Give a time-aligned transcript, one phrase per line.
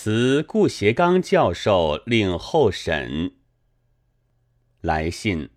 [0.00, 3.32] 辞顾颉刚教授令候审。
[4.80, 5.50] 来信，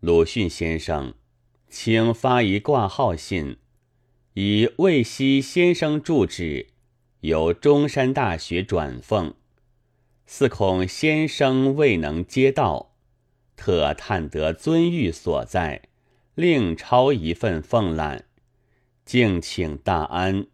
[0.00, 1.14] 鲁迅先生，
[1.68, 3.58] 请发一挂号信，
[4.34, 6.70] 以魏西先生住址，
[7.20, 9.34] 由中山大学转奉。
[10.26, 12.96] 似恐先生未能接到，
[13.54, 15.82] 特探得尊谕所在，
[16.34, 18.24] 另抄一份奉览，
[19.04, 20.48] 敬请大安。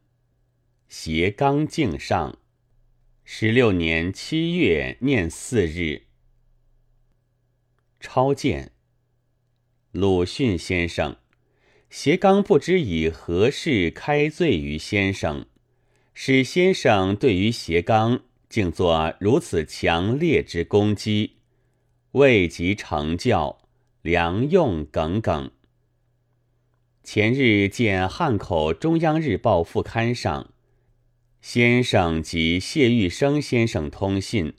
[0.91, 2.39] 斜刚敬上，
[3.25, 6.02] 十六年七月念四日。
[8.01, 8.73] 超见
[9.92, 11.16] 鲁迅先生，
[11.88, 15.46] 斜刚不知以何事开罪于先生，
[16.12, 21.37] 使先生对于斜刚竟作如此强烈之攻击，
[22.10, 23.60] 未及成教
[24.02, 25.52] 良用耿耿。
[27.04, 30.52] 前日见汉口中央日报副刊上。
[31.42, 34.55] 先生及谢玉生先生通信，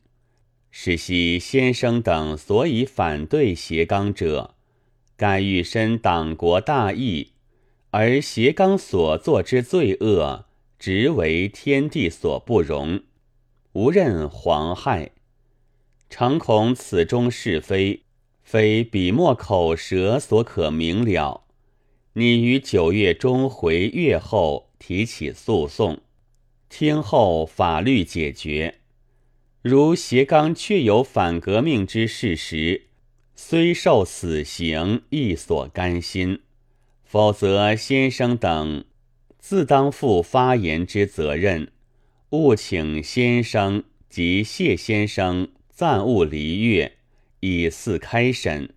[0.70, 4.54] 是悉先生等所以反对斜刚者，
[5.16, 7.30] 盖欲申党国大义，
[7.92, 10.46] 而斜刚所作之罪恶，
[10.78, 13.02] 直为天地所不容，
[13.72, 15.12] 无任妨害。
[16.10, 18.04] 诚恐此中是非，
[18.44, 21.46] 非笔墨口舌所可明了。
[22.16, 26.02] 拟于九月中回粤后提起诉讼。
[26.76, 28.80] 听候法律解决。
[29.62, 32.88] 如斜刚确有反革命之事实，
[33.36, 36.40] 虽受死刑亦所甘心；
[37.04, 38.86] 否则先生等
[39.38, 41.72] 自当负发言之责任。
[42.32, 46.98] 务请先生及谢先生暂勿离粤，
[47.42, 48.74] 以四开审，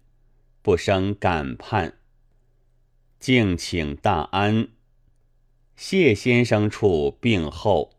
[0.61, 1.95] 不生感判。
[3.19, 4.69] 敬请大安。
[5.77, 7.99] 谢先生处病后，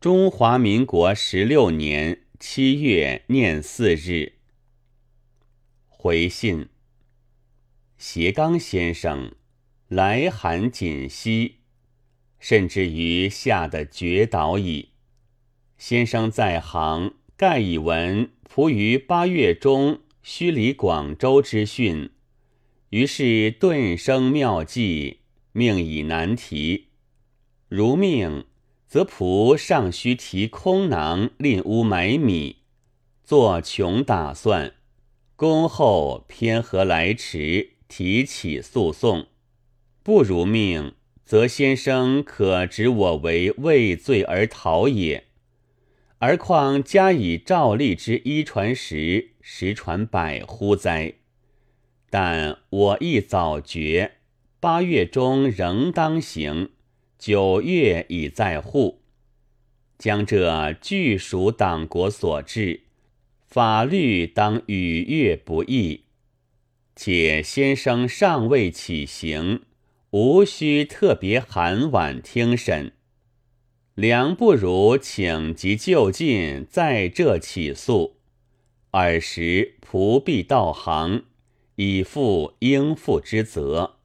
[0.00, 4.34] 中华民国十六年七月廿四日
[5.88, 6.68] 回信。
[7.98, 9.34] 斜刚先生
[9.88, 11.56] 来函锦溪，
[12.38, 14.90] 甚至于吓得绝倒矣。
[15.76, 22.10] 先生在行，盖以闻仆于八月中须离广州之讯，
[22.90, 25.18] 于是顿生妙计，
[25.50, 26.90] 命以难题。
[27.74, 28.44] 如命，
[28.86, 32.56] 则仆尚需提空囊吝屋买米，
[33.24, 34.74] 做穷打算。
[35.36, 39.28] 恭候偏何来迟，提起诉讼。
[40.02, 40.92] 不如命，
[41.24, 45.28] 则先生可指我为畏罪而逃也。
[46.18, 51.14] 而况加以照例之一传十，十传百乎哉？
[52.10, 54.16] 但我亦早觉，
[54.60, 56.68] 八月中仍当行。
[57.24, 59.00] 九月已在户，
[59.96, 62.80] 将这俱属党国所制，
[63.46, 66.06] 法律当与越不易。
[66.96, 69.62] 且先生尚未起行，
[70.10, 72.90] 无需特别函晚听审，
[73.94, 78.16] 良不如请即就近在这起诉，
[78.90, 81.22] 尔时仆必到行，
[81.76, 83.98] 以负应付之责。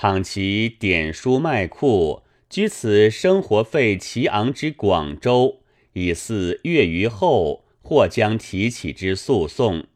[0.00, 5.62] 倘其点书卖库，居此生活费奇昂之广州，
[5.94, 9.86] 以似月余后或将提起之诉讼，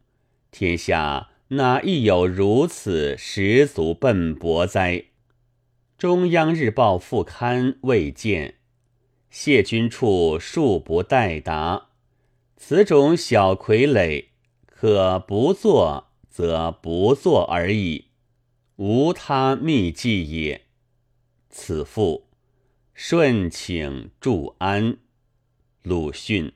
[0.50, 5.04] 天下哪亦有如此十足笨拙哉？
[5.96, 8.56] 中央日报副刊未见，
[9.30, 11.90] 谢君处恕不待答。
[12.56, 14.24] 此种小傀儡，
[14.66, 18.06] 可不做则不做而已。
[18.84, 20.66] 无他秘计也。
[21.48, 22.26] 此父
[22.92, 24.98] 顺请祝安，
[25.82, 26.52] 鲁迅。